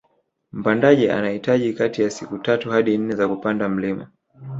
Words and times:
Mpandaji 0.51 1.09
anahitaji 1.09 1.73
kati 1.73 2.01
ya 2.01 2.09
siku 2.09 2.37
tatu 2.37 2.71
hadi 2.71 2.97
nne 2.97 3.15
za 3.15 3.27
kupanda 3.27 3.69
mlima 3.69 4.07